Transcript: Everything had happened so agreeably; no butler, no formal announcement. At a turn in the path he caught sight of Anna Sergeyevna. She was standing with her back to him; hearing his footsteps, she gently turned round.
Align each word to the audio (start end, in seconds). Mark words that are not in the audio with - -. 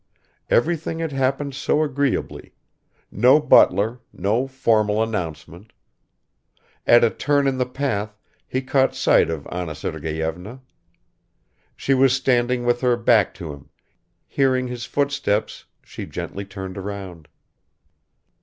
Everything 0.49 0.97
had 0.97 1.11
happened 1.11 1.53
so 1.53 1.83
agreeably; 1.83 2.55
no 3.11 3.39
butler, 3.39 3.99
no 4.11 4.47
formal 4.47 5.03
announcement. 5.03 5.73
At 6.87 7.03
a 7.03 7.11
turn 7.11 7.45
in 7.45 7.59
the 7.59 7.67
path 7.67 8.17
he 8.47 8.63
caught 8.63 8.95
sight 8.95 9.29
of 9.29 9.47
Anna 9.51 9.75
Sergeyevna. 9.75 10.61
She 11.75 11.93
was 11.93 12.13
standing 12.15 12.65
with 12.65 12.81
her 12.81 12.97
back 12.97 13.35
to 13.35 13.53
him; 13.53 13.69
hearing 14.25 14.67
his 14.67 14.85
footsteps, 14.85 15.65
she 15.83 16.07
gently 16.07 16.45
turned 16.45 16.77
round. 16.77 17.27